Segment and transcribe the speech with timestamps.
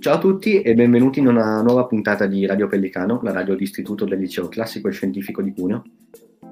[0.00, 4.06] Ciao a tutti e benvenuti in una nuova puntata di Radio Pellicano, la radio d'istituto
[4.06, 5.82] del liceo classico e scientifico di Cuneo.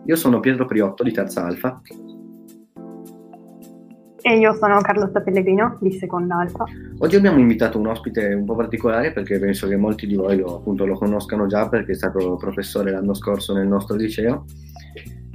[0.05, 1.81] Io sono Pietro Priotto di Terza Alfa.
[4.21, 6.67] E io sono Carlotta Pellegrino di Seconda Alfa.
[6.99, 10.57] Oggi abbiamo invitato un ospite un po' particolare perché penso che molti di voi lo,
[10.57, 14.45] appunto, lo conoscano già perché è stato professore l'anno scorso nel nostro liceo.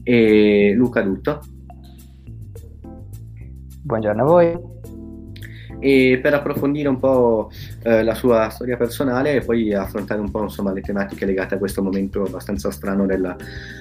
[0.03, 1.39] E Luca Dutto.
[3.81, 4.72] Buongiorno a voi
[5.83, 7.51] e per approfondire un po'
[7.83, 11.57] eh, la sua storia personale e poi affrontare un po' insomma, le tematiche legate a
[11.57, 13.35] questo momento abbastanza strano della,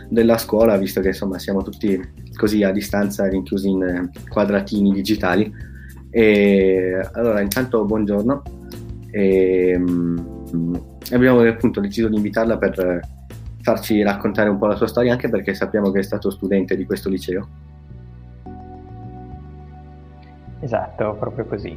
[0.08, 2.00] della scuola, visto che insomma, siamo tutti
[2.34, 5.54] così a distanza rinchiusi in quadratini digitali.
[6.10, 8.42] E, allora, intanto buongiorno.
[9.12, 10.80] E, um,
[11.12, 13.00] abbiamo appunto deciso di invitarla per
[13.62, 16.84] farci raccontare un po' la sua storia, anche perché sappiamo che è stato studente di
[16.84, 17.71] questo liceo.
[20.62, 21.74] Esatto, proprio così.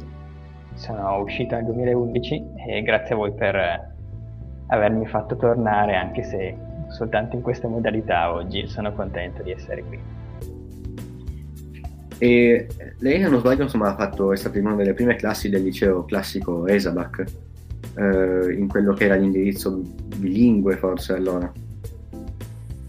[0.74, 3.94] Sono uscito nel 2011 e grazie a voi per
[4.68, 6.56] avermi fatto tornare, anche se
[6.88, 10.00] soltanto in queste modalità oggi sono contento di essere qui.
[12.18, 12.68] E
[13.00, 15.64] lei, se non sbaglio, insomma, ha fatto, è stata in una delle prime classi del
[15.64, 17.24] liceo classico Esabac,
[17.96, 19.82] eh, in quello che era l'indirizzo
[20.16, 21.50] bilingue forse allora.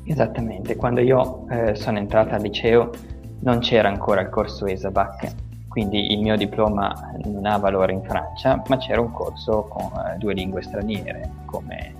[0.03, 2.91] Esattamente, quando io eh, sono entrata al liceo
[3.39, 5.45] non c'era ancora il corso Esabac
[5.77, 6.91] quindi il mio diploma
[7.25, 11.93] non ha valore in Francia, ma c'era un corso con eh, due lingue straniere, come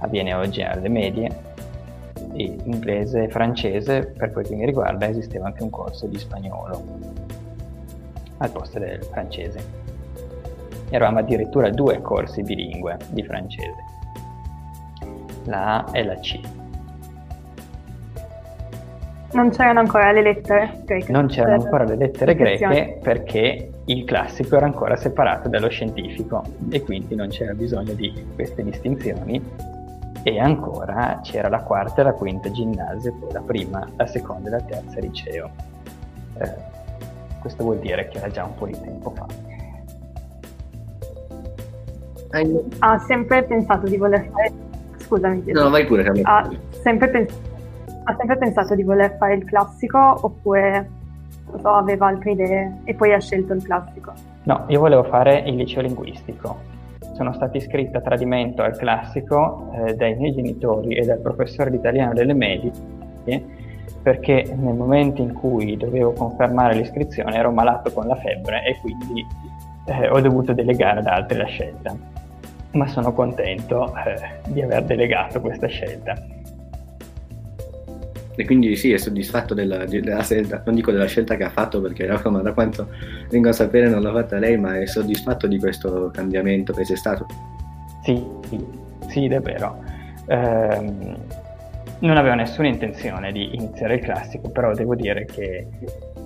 [0.00, 1.30] avviene oggi alle medie,
[2.32, 6.82] inglese e francese, per quel che mi riguarda esisteva anche un corso di spagnolo
[8.38, 9.64] al posto del francese.
[10.90, 13.84] Eravamo addirittura due corsi bilingue di francese,
[15.44, 16.57] la A e la C.
[19.38, 21.12] Non c'erano ancora le lettere greche.
[21.12, 26.82] Non c'erano ancora le lettere greche perché il classico era ancora separato dallo scientifico e
[26.82, 29.40] quindi non c'era bisogno di queste distinzioni
[30.24, 34.50] e ancora c'era la quarta e la quinta ginnasio, poi la prima, la seconda e
[34.50, 35.50] la terza liceo.
[36.38, 36.54] Eh,
[37.40, 39.26] questo vuol dire che era già un po' di tempo fa.
[42.80, 44.52] Ha sempre pensato di voler fare...
[44.96, 45.44] Scusami.
[45.52, 46.10] No, vai pure.
[46.24, 46.50] Ha
[46.82, 47.47] sempre pensato
[48.08, 50.88] ha sempre pensato di voler fare il classico oppure
[51.60, 54.12] so, aveva altre idee e poi ha scelto il classico?
[54.44, 56.76] No, io volevo fare il liceo linguistico.
[57.12, 61.76] Sono stata iscritta a tradimento al classico eh, dai miei genitori e dal professore di
[61.76, 62.72] italiano delle medie
[64.02, 69.26] perché nel momento in cui dovevo confermare l'iscrizione ero malato con la febbre e quindi
[69.84, 71.94] eh, ho dovuto delegare ad altri la scelta.
[72.72, 76.14] Ma sono contento eh, di aver delegato questa scelta
[78.38, 81.80] e quindi sì, è soddisfatto della, della, scelta, non dico della scelta che ha fatto
[81.80, 82.88] perché insomma, da quanto
[83.30, 86.94] vengo a sapere non l'ha fatta lei, ma è soddisfatto di questo cambiamento che c'è
[86.94, 87.26] stato?
[88.04, 88.24] Sì,
[89.08, 89.82] sì, davvero.
[90.28, 91.16] Eh,
[91.98, 95.66] non avevo nessuna intenzione di iniziare il classico, però devo dire che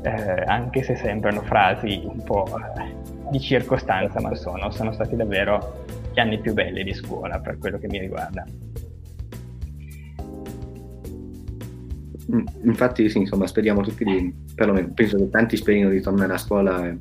[0.02, 2.46] eh, anche se sembrano frasi un po'
[2.76, 7.56] eh, di circostanza, ma sono, sono stati davvero gli anni più belli di scuola per
[7.56, 8.44] quello che mi riguarda.
[12.62, 16.86] Infatti sì, insomma, speriamo tutti di, perlomeno penso che tanti sperino di tornare a scuola
[16.88, 16.98] eh,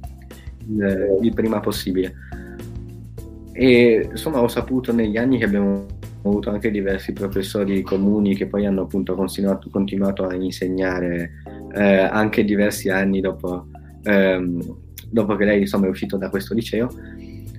[1.22, 2.14] il prima possibile.
[3.54, 5.86] E insomma ho saputo negli anni che abbiamo
[6.24, 11.32] avuto anche diversi professori comuni che poi hanno appunto continuato, continuato a insegnare
[11.74, 13.68] eh, anche diversi anni dopo,
[14.04, 14.78] ehm,
[15.10, 16.90] dopo, che lei insomma è uscito da questo liceo.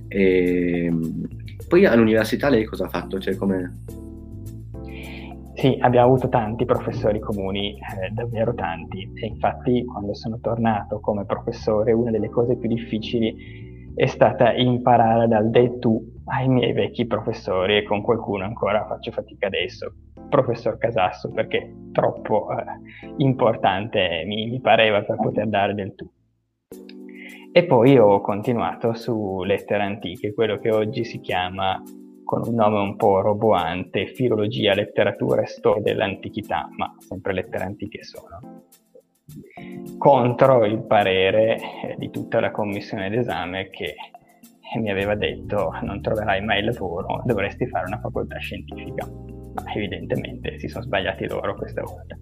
[0.07, 0.91] E
[1.67, 3.19] poi all'università lei cosa ha fatto?
[3.19, 3.71] Cioè, come,
[5.63, 11.23] sì, abbiamo avuto tanti professori comuni, eh, davvero tanti, e infatti quando sono tornato come
[11.23, 17.05] professore una delle cose più difficili è stata imparare dal de tu ai miei vecchi
[17.05, 19.93] professori e con qualcuno ancora faccio fatica adesso,
[20.27, 22.65] professor Casasso, perché troppo eh,
[23.19, 26.11] importante mi, mi pareva per poter dare del tu.
[27.53, 31.81] E poi ho continuato su lettere antiche, quello che oggi si chiama
[32.33, 38.03] con un nome un po' roboante, filologia, letteratura e storia dell'antichità, ma sempre lettere antiche
[38.03, 38.63] sono,
[39.99, 43.93] contro il parere eh, di tutta la commissione d'esame che
[44.79, 49.07] mi aveva detto non troverai mai lavoro, dovresti fare una facoltà scientifica.
[49.53, 52.17] Ma evidentemente si sono sbagliati loro questa volta.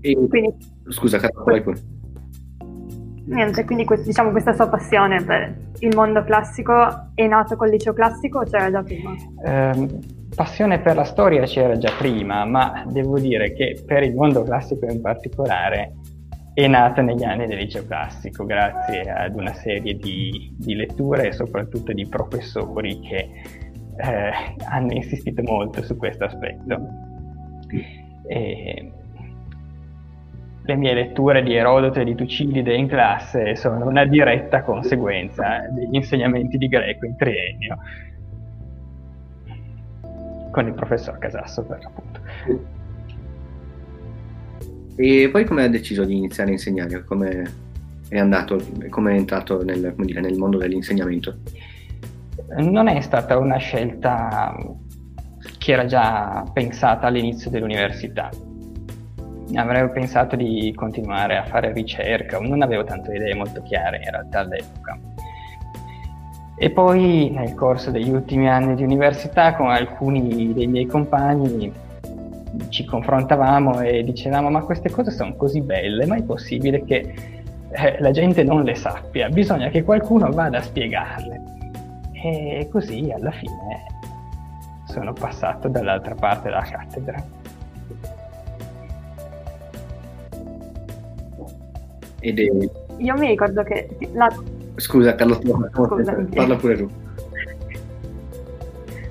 [0.00, 0.54] E, Quindi,
[0.88, 1.80] scusa, Carlo, vai pure
[3.28, 8.40] niente, quindi diciamo questa sua passione per il mondo classico è nata col liceo classico
[8.40, 9.14] o c'era già prima?
[9.44, 9.88] Eh,
[10.34, 14.86] passione per la storia c'era già prima, ma devo dire che per il mondo classico
[14.86, 15.94] in particolare
[16.54, 21.32] è nata negli anni del liceo classico, grazie ad una serie di, di letture e
[21.32, 23.30] soprattutto di professori che
[23.96, 24.32] eh,
[24.68, 26.80] hanno insistito molto su questo aspetto.
[28.26, 28.92] E
[30.68, 35.94] le mie letture di Erodoto e di Tucidide in classe sono una diretta conseguenza degli
[35.94, 37.78] insegnamenti di greco in triennio
[40.50, 42.20] con il professor Casasso per l'appunto.
[44.96, 47.02] E poi come ha deciso di iniziare a insegnare?
[47.02, 47.50] Come
[48.10, 48.60] è andato,
[48.90, 51.38] come è entrato nel, dire, nel mondo dell'insegnamento?
[52.58, 54.54] Non è stata una scelta
[55.56, 58.28] che era già pensata all'inizio dell'università.
[59.54, 64.40] Avrei pensato di continuare a fare ricerca, non avevo tante idee molto chiare in realtà
[64.40, 64.98] all'epoca.
[66.56, 71.72] E poi nel corso degli ultimi anni di università con alcuni dei miei compagni
[72.68, 77.14] ci confrontavamo e dicevamo ma queste cose sono così belle, ma è possibile che
[77.70, 81.42] eh, la gente non le sappia, bisogna che qualcuno vada a spiegarle.
[82.12, 83.86] E così alla fine
[84.86, 87.22] sono passato dall'altra parte della cattedra.
[92.20, 92.48] Ed è...
[92.98, 93.88] Io mi ricordo che...
[94.12, 94.28] La...
[94.76, 95.38] Scusa Carlo,
[96.34, 96.90] parla pure tu.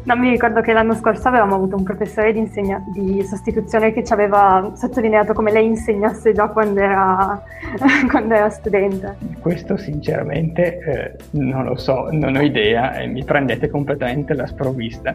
[0.07, 4.06] No, mi ricordo che l'anno scorso avevamo avuto un professore di, insegna- di sostituzione che
[4.06, 7.44] ci aveva sottolineato come lei insegnasse già quando era,
[8.09, 9.18] quando era studente.
[9.42, 15.13] Questo sinceramente eh, non lo so, non ho idea e mi prendete completamente la sprovvista.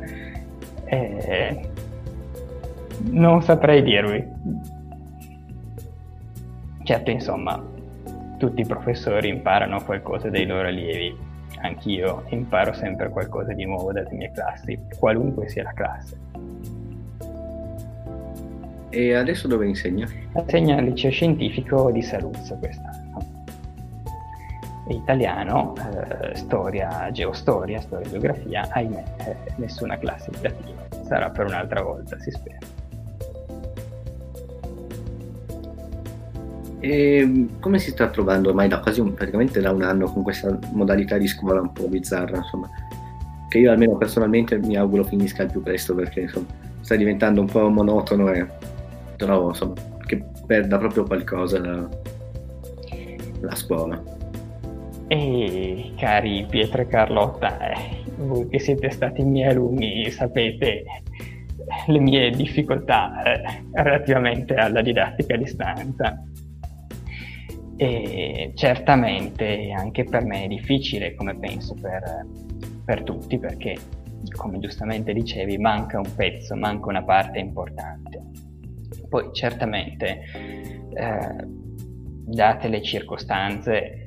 [0.85, 1.69] Eh,
[3.05, 4.23] non saprei dirvi.
[6.83, 7.65] Certo, insomma,
[8.43, 11.17] tutti i professori imparano qualcosa dai loro allievi
[11.61, 16.19] anch'io imparo sempre qualcosa di nuovo dalle mie classi, qualunque sia la classe.
[18.91, 20.09] E adesso dove insegna?
[20.35, 23.31] Insegna al liceo scientifico di Saluzzo quest'anno.
[24.89, 30.83] Italiano, eh, storia, geostoria, storia, geografia, ahimè, eh, nessuna classe di latino.
[31.05, 32.59] Sarà per un'altra volta, si spera.
[36.85, 40.59] E come si sta trovando ormai da quasi un, praticamente da un anno con questa
[40.73, 42.69] modalità di scuola un po' bizzarra, insomma,
[43.49, 46.47] che io almeno personalmente mi auguro finisca il più presto perché insomma,
[46.81, 48.45] sta diventando un po' monotono e
[49.15, 49.75] trovo insomma,
[50.05, 51.89] che perda proprio qualcosa la,
[53.43, 54.03] la scuola.
[55.07, 60.83] E cari Pietro e Carlotta, eh, voi che siete stati miei alunni sapete
[61.87, 66.25] le mie difficoltà eh, relativamente alla didattica a distanza
[67.83, 72.25] e certamente anche per me è difficile, come penso per,
[72.85, 73.75] per tutti, perché
[74.37, 78.23] come giustamente dicevi, manca un pezzo, manca una parte importante.
[79.09, 80.21] Poi certamente,
[80.95, 81.47] eh,
[82.25, 84.05] date le circostanze,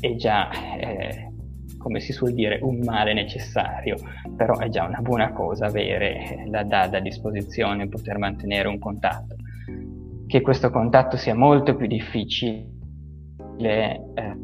[0.00, 0.50] è già,
[0.80, 1.32] eh,
[1.78, 3.94] come si suol dire, un male necessario,
[4.36, 9.36] però è già una buona cosa avere la DAD a disposizione, poter mantenere un contatto
[10.28, 12.66] che questo contatto sia molto più difficile.
[13.58, 14.36] Eh,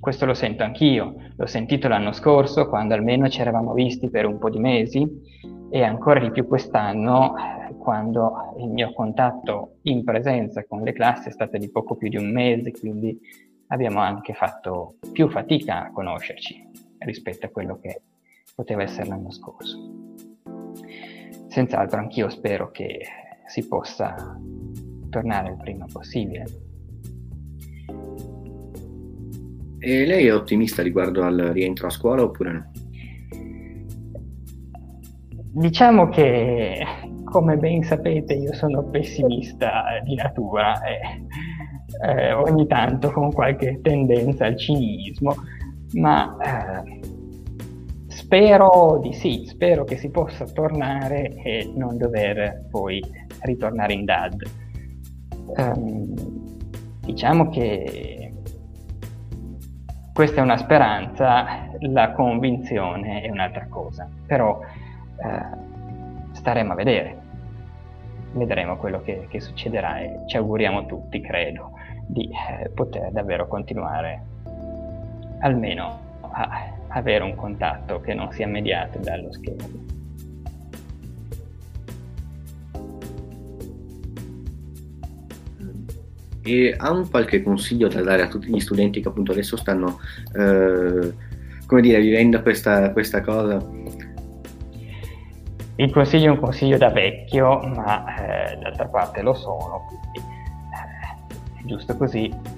[0.00, 4.38] questo lo sento anch'io, l'ho sentito l'anno scorso quando almeno ci eravamo visti per un
[4.38, 5.06] po' di mesi
[5.70, 11.28] e ancora di più quest'anno eh, quando il mio contatto in presenza con le classi
[11.28, 13.18] è stato di poco più di un mese, quindi
[13.66, 18.00] abbiamo anche fatto più fatica a conoscerci rispetto a quello che
[18.54, 19.97] poteva essere l'anno scorso
[21.58, 23.00] senz'altro anch'io spero che
[23.46, 24.38] si possa
[25.10, 26.44] tornare il prima possibile.
[29.80, 32.70] E lei è ottimista riguardo al rientro a scuola oppure no?
[35.50, 36.84] Diciamo che,
[37.24, 40.98] come ben sapete, io sono pessimista di natura e
[42.06, 45.34] eh, ogni tanto con qualche tendenza al cinismo,
[45.94, 46.36] ma
[46.84, 47.16] eh,
[48.28, 53.02] Spero di sì, spero che si possa tornare e non dover poi
[53.40, 54.42] ritornare in DAD.
[55.56, 56.14] Um,
[57.00, 58.34] diciamo che
[60.12, 67.18] questa è una speranza, la convinzione è un'altra cosa, però eh, staremo a vedere,
[68.32, 71.70] vedremo quello che, che, succederà e ci auguriamo tutti, credo,
[72.06, 74.22] di eh, poter davvero continuare
[75.38, 75.98] almeno
[76.30, 79.86] a avere un contatto che non sia mediato dallo schermo.
[86.42, 89.98] E ha un qualche consiglio da dare a tutti gli studenti che appunto adesso stanno,
[90.34, 91.12] eh,
[91.66, 93.58] come dire, vivendo questa, questa cosa?
[95.80, 101.60] il consiglio è un consiglio da vecchio, ma eh, d'altra parte lo sono, quindi eh,
[101.60, 102.57] è giusto così.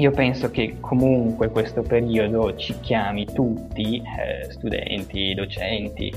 [0.00, 6.08] Io penso che comunque questo periodo ci chiami tutti, eh, studenti, docenti,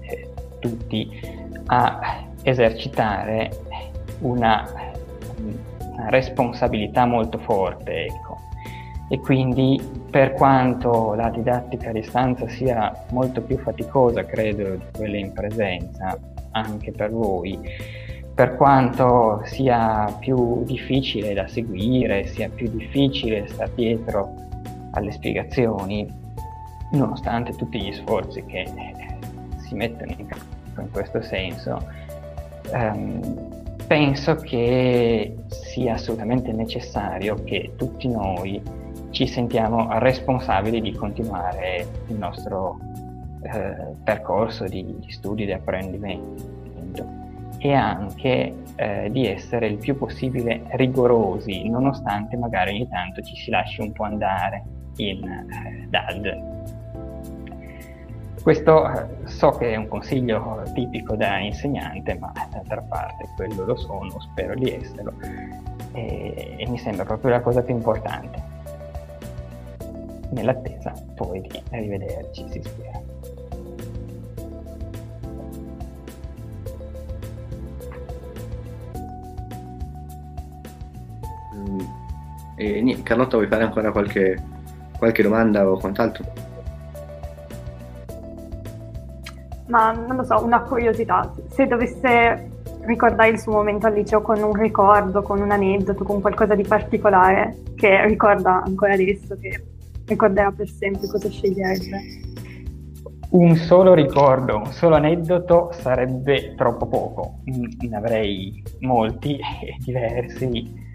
[0.00, 0.28] eh,
[0.58, 1.08] tutti,
[1.66, 3.50] a esercitare
[4.22, 4.68] una,
[5.78, 8.06] una responsabilità molto forte.
[8.06, 8.38] Ecco.
[9.08, 9.80] E quindi
[10.10, 16.18] per quanto la didattica a distanza sia molto più faticosa, credo, di quella in presenza,
[16.50, 17.56] anche per voi,
[18.38, 24.32] per quanto sia più difficile da seguire, sia più difficile stare dietro
[24.92, 26.06] alle spiegazioni,
[26.92, 28.64] nonostante tutti gli sforzi che
[29.66, 31.84] si mettono in campo in questo senso,
[32.72, 38.62] ehm, penso che sia assolutamente necessario che tutti noi
[39.10, 42.78] ci sentiamo responsabili di continuare il nostro
[43.42, 46.57] eh, percorso di, di studi, di apprendimento
[47.58, 53.50] e anche eh, di essere il più possibile rigorosi, nonostante magari ogni tanto ci si
[53.50, 54.62] lasci un po' andare
[54.96, 56.56] in eh, DAD.
[58.42, 63.76] Questo eh, so che è un consiglio tipico da insegnante, ma d'altra parte quello lo
[63.76, 65.12] sono, spero di esserlo,
[65.92, 68.56] e, e mi sembra proprio la cosa più importante
[70.30, 73.00] nell'attesa poi di rivederci, si spera.
[82.58, 84.36] E, niente, Carlotta, vuoi fare ancora qualche,
[84.98, 86.24] qualche domanda o quant'altro?
[89.68, 91.32] Ma non lo so, una curiosità.
[91.50, 92.50] Se dovesse
[92.80, 96.64] ricordare il suo momento al liceo con un ricordo, con un aneddoto, con qualcosa di
[96.64, 99.64] particolare che ricorda ancora adesso, che
[100.06, 102.26] ricorderà per sempre cosa sceglierebbe?
[103.30, 110.87] Un solo ricordo, un solo aneddoto sarebbe troppo poco, ne avrei molti e diversi.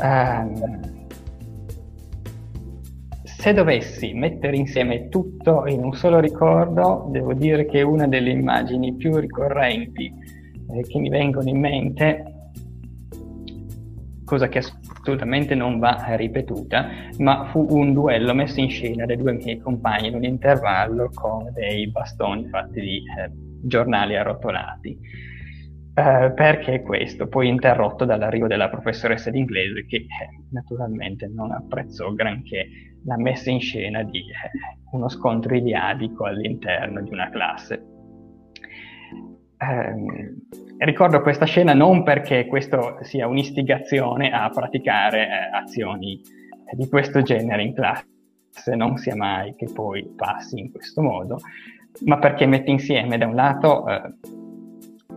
[0.00, 1.04] Um,
[3.44, 8.94] se dovessi mettere insieme tutto in un solo ricordo, devo dire che una delle immagini
[8.94, 12.24] più ricorrenti eh, che mi vengono in mente,
[14.24, 19.32] cosa che assolutamente non va ripetuta, ma fu un duello messo in scena dai due
[19.34, 23.30] miei compagni in un intervallo con dei bastoni fatti di eh,
[23.62, 24.98] giornali arrotolati.
[25.96, 27.28] Eh, perché questo?
[27.28, 30.06] Poi interrotto dall'arrivo della professoressa d'inglese che eh,
[30.50, 32.66] naturalmente non apprezzò granché
[33.04, 34.50] la messa in scena di eh,
[34.90, 37.84] uno scontro iliadico all'interno di una classe.
[39.56, 40.34] Eh,
[40.78, 46.20] ricordo questa scena non perché questo sia un'istigazione a praticare azioni
[46.72, 51.38] di questo genere in classe, non sia mai che poi passi in questo modo,
[52.04, 53.84] ma perché mette insieme da un lato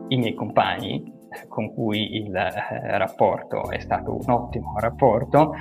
[0.09, 5.53] i miei compagni, eh, con cui il eh, rapporto è stato un ottimo rapporto,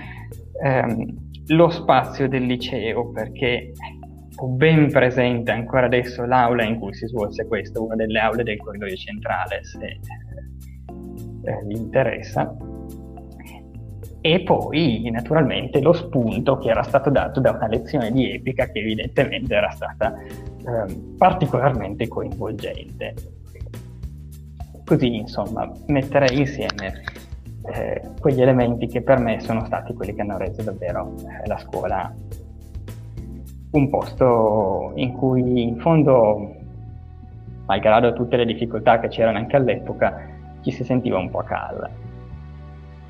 [0.63, 3.73] ehm, lo spazio del liceo, perché
[4.39, 8.59] ho ben presente ancora adesso l'aula in cui si svolse questo, una delle aule del
[8.59, 10.01] corridoio centrale, se eh,
[11.51, 12.55] eh, vi interessa.
[14.21, 18.81] E poi naturalmente lo spunto che era stato dato da una lezione di epica che
[18.81, 23.15] evidentemente era stata eh, particolarmente coinvolgente.
[24.87, 27.03] Così insomma metterei insieme
[27.75, 31.59] eh, quegli elementi che per me sono stati quelli che hanno reso davvero eh, la
[31.59, 32.15] scuola
[33.73, 36.55] un posto in cui in fondo,
[37.67, 40.29] malgrado tutte le difficoltà che c'erano anche all'epoca,
[40.63, 41.91] ci si sentiva un po' a casa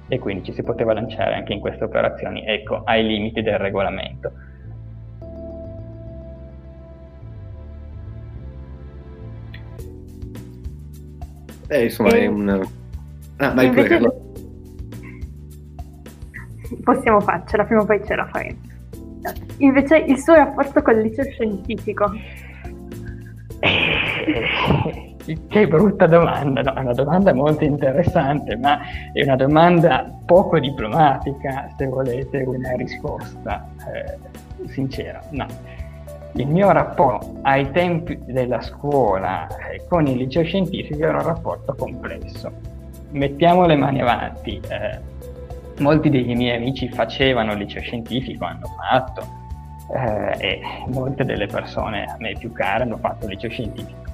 [0.08, 4.32] e quindi ci si poteva lanciare anche in queste operazioni, ecco, ai limiti del regolamento.
[11.68, 12.20] Eh, insomma, e...
[12.20, 12.66] è un...
[13.38, 14.00] Ah, vai pure,
[16.82, 18.58] Possiamo farcela, prima o poi ce la faremo.
[19.58, 22.12] Invece il suo rapporto con il liceo scientifico.
[25.26, 28.78] Che brutta domanda, no, è una domanda molto interessante, ma
[29.12, 35.20] è una domanda poco diplomatica se volete una risposta eh, sincera.
[35.30, 35.46] No.
[36.36, 39.46] Il mio rapporto ai tempi della scuola
[39.88, 42.52] con il liceo scientifico era un rapporto complesso.
[43.12, 44.60] Mettiamo le mani avanti.
[44.68, 45.00] Eh,
[45.80, 49.26] molti dei miei amici facevano il liceo scientifico, hanno fatto,
[49.94, 54.04] eh, e molte delle persone a me più care hanno fatto il liceo scientifico.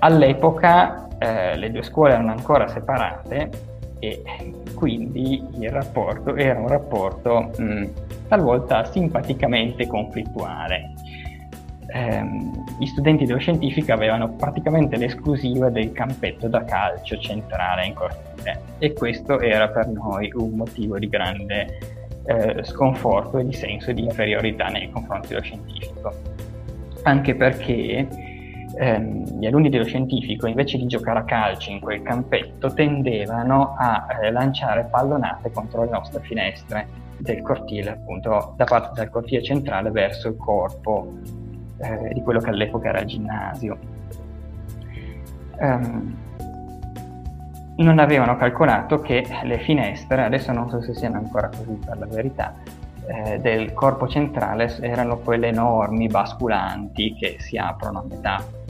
[0.00, 3.50] All'epoca eh, le due scuole erano ancora separate
[4.00, 4.22] e
[4.74, 7.88] quindi il rapporto era un rapporto mh,
[8.26, 10.93] talvolta simpaticamente conflittuale.
[11.94, 18.60] Ehm, gli studenti dello scientifico avevano praticamente l'esclusiva del campetto da calcio centrale in cortile
[18.78, 21.78] e questo era per noi un motivo di grande
[22.26, 26.12] eh, sconforto e di senso di inferiorità nei confronti dello scientifico.
[27.04, 28.08] Anche perché
[28.76, 34.06] ehm, gli alunni dello scientifico, invece di giocare a calcio in quel campetto, tendevano a
[34.20, 39.90] eh, lanciare pallonate contro le nostre finestre del cortile, appunto, da parte del cortile centrale
[39.90, 41.12] verso il corpo
[41.78, 43.78] eh, di quello che all'epoca era il ginnasio.
[45.58, 46.16] Um,
[47.76, 52.06] non avevano calcolato che le finestre, adesso non so se siano ancora così per la
[52.06, 52.54] verità,
[53.06, 58.63] eh, del corpo centrale erano quelle enormi basculanti che si aprono a metà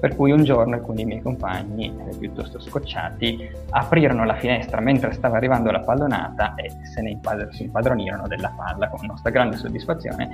[0.00, 5.36] per cui un giorno alcuni miei compagni, eh, piuttosto scocciati, aprirono la finestra mentre stava
[5.36, 10.30] arrivando la pallonata e se ne impad- si impadronirono della palla con nostra grande soddisfazione,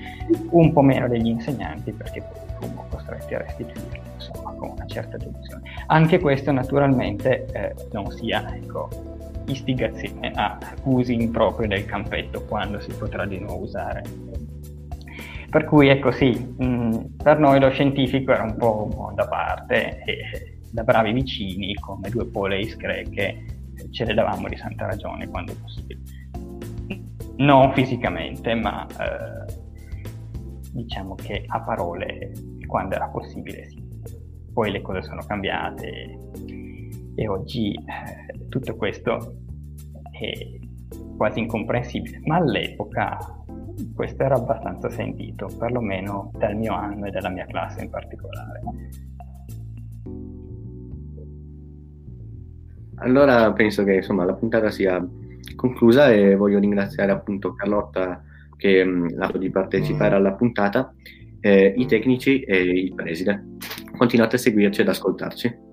[0.50, 5.16] un po' meno degli insegnanti perché poi fummo costretti a restituirli, insomma, con una certa
[5.16, 5.62] delusione.
[5.86, 8.88] Anche questo naturalmente eh, non sia ecco,
[9.46, 14.02] istigazione a usi impropri del campetto quando si potrà di nuovo usare
[15.48, 20.58] per cui ecco sì, mh, per noi lo scientifico era un po' da parte e
[20.70, 23.44] da bravi vicini, come due poleis greche,
[23.90, 26.00] ce le davamo di santa ragione quando possibile.
[27.36, 29.52] Non fisicamente, ma eh,
[30.72, 32.32] diciamo che a parole,
[32.66, 33.84] quando era possibile, sì.
[34.52, 36.18] Poi le cose sono cambiate
[37.14, 39.36] e oggi eh, tutto questo
[40.12, 40.58] è
[41.16, 43.35] quasi incomprensibile, ma all'epoca
[43.94, 48.60] questo era abbastanza sentito, perlomeno dal mio anno e dalla mia classe in particolare.
[52.96, 55.06] Allora penso che insomma, la puntata sia
[55.54, 58.22] conclusa e voglio ringraziare appunto Carlotta
[58.56, 60.94] che mh, ha di partecipare alla puntata,
[61.40, 63.44] eh, i tecnici e il preside.
[63.96, 65.65] Continuate a seguirci ed ascoltarci.